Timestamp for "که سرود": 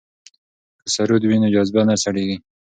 0.81-1.23